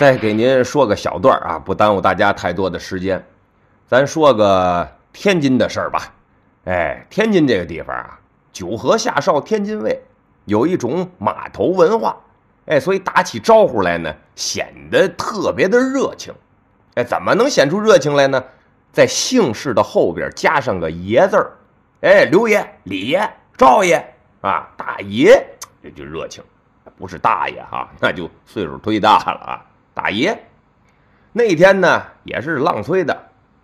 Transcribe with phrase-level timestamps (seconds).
[0.00, 3.22] 再给您说个小段啊，不耽误大家太多的时间。
[3.86, 6.10] 咱说个天津的事儿吧。
[6.64, 8.18] 哎，天津这个地方啊，
[8.50, 10.02] 九河下哨天津卫，
[10.46, 12.16] 有一种码头文化。
[12.64, 16.32] 哎，所以打起招呼来呢，显得特别的热情。
[16.94, 18.42] 哎，怎么能显出热情来呢？
[18.90, 21.52] 在姓氏的后边加上个爷字儿。
[22.00, 24.02] 哎，刘爷、李爷、赵爷
[24.40, 25.46] 啊，大爷，
[25.82, 26.42] 这就热情。
[26.96, 29.66] 不是大爷哈，那就岁数忒大了啊。
[29.94, 30.38] 大爷，
[31.32, 33.16] 那天呢也是浪催的。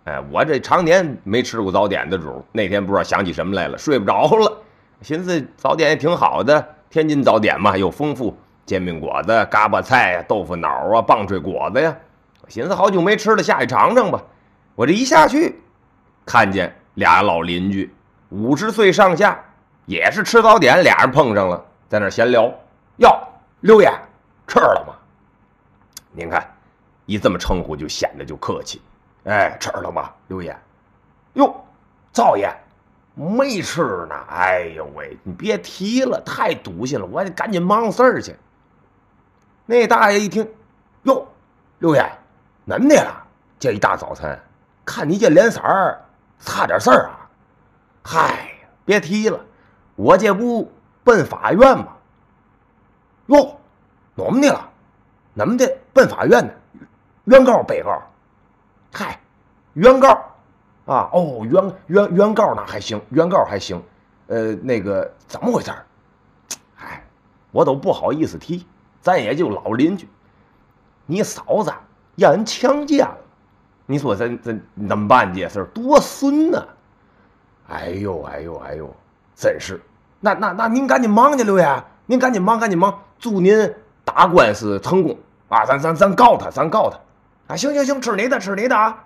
[0.05, 4.61] 哎，我这常年没吃过早点的主，那天不知道想起什么来了，睡不着了。
[5.01, 8.35] 寻思早点也挺好的，天津早点嘛又丰富，
[8.65, 11.95] 煎饼果子、嘎巴菜呀、豆腐脑啊、棒槌果子呀。
[12.41, 14.23] 我寻思好久没吃了，下去尝尝吧。
[14.75, 15.59] 我这一下去，
[16.25, 17.93] 看见俩老邻居，
[18.29, 19.37] 五十岁上下，
[19.85, 22.49] 也是吃早点，俩人碰上了，在那闲聊。
[22.97, 23.09] 哟，
[23.59, 23.91] 刘爷，
[24.47, 24.86] 吃了吗？
[26.17, 26.43] 您看，
[27.05, 28.81] 一这么称呼就显得就客气。
[29.25, 30.57] 哎，吃了吗，刘爷？
[31.33, 31.55] 哟，
[32.11, 32.51] 赵爷，
[33.13, 34.15] 没吃呢。
[34.27, 38.35] 哎呦喂，你别提了，太堵心了，我得赶紧忙事儿去。
[39.67, 40.51] 那大爷一听，
[41.03, 41.27] 哟，
[41.77, 42.03] 刘爷，
[42.65, 43.23] 恁的了？
[43.59, 44.39] 这一大早晨，
[44.83, 46.01] 看你这脸色儿，
[46.39, 47.29] 差点事儿啊？
[48.03, 48.49] 嗨，
[48.85, 49.39] 别提了，
[49.95, 50.71] 我这不
[51.03, 51.89] 奔法院吗？
[53.27, 53.55] 哟，
[54.15, 54.66] 怎么的了，
[55.37, 56.51] 恁们的奔法院呢？
[57.25, 58.01] 原告、被告，
[58.91, 59.19] 嗨，
[59.73, 60.09] 原告
[60.85, 63.81] 啊，哦，原原原告那还行，原告还行，
[64.27, 65.71] 呃，那个怎么回事？
[66.79, 67.03] 哎，
[67.51, 68.65] 我都不好意思提，
[69.01, 70.07] 咱也就老邻居。
[71.05, 71.71] 你嫂子
[72.15, 73.17] 让人强奸了，
[73.85, 75.33] 你说咱咱怎么办？
[75.33, 76.65] 这事儿多损呐！
[77.69, 78.89] 哎呦哎呦哎呦，
[79.35, 79.81] 真是，
[80.21, 83.01] 那那那您赶紧忙去，刘爷，您赶紧忙赶紧忙。
[83.19, 85.17] 祝您打官司成功
[85.49, 85.65] 啊！
[85.65, 86.97] 咱咱咱告他，咱告他
[87.53, 87.55] 啊！
[87.55, 89.03] 行行行，吃你的，吃你的啊！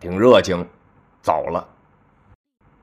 [0.00, 0.66] 挺热情，
[1.22, 1.66] 走了。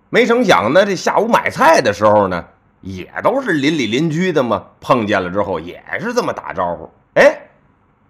[0.09, 2.45] 没成想呢，这下午买菜的时候呢，
[2.81, 6.89] 也都是邻里邻居的嘛，碰见了之后也是这么打招呼。
[7.15, 7.35] 哎，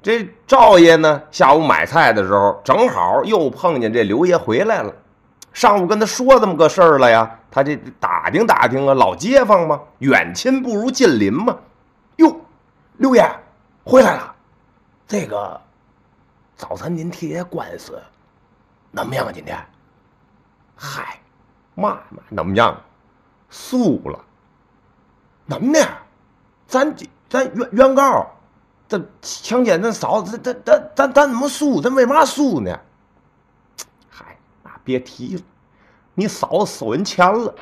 [0.02, 4.94] 这赵爷呢，下午买菜的时候正好又碰见这刘爷回来了，
[5.54, 11.56] 上午跟他说这么个事儿了呀，他这打听打听啊，老街坊嘛，远亲不如近邻嘛。
[12.18, 12.36] 哟，
[12.98, 13.26] 刘爷
[13.86, 14.33] 回来了。
[15.14, 15.62] 这个
[16.56, 18.02] 早晨您提这官司
[18.96, 19.32] 怎么样？
[19.32, 19.64] 今天？
[20.76, 21.20] 嗨，
[21.76, 22.76] 嘛嘛怎么样？
[23.48, 24.20] 输了。
[25.48, 25.88] 怎么的？
[26.66, 26.96] 咱
[27.30, 28.28] 咱原原告
[28.88, 31.80] 这强奸咱嫂子，咱咱咱咱怎么输？
[31.80, 32.76] 咱为嘛输呢？
[34.10, 35.44] 嗨，那别提了，
[36.16, 37.54] 你嫂子收人钱了。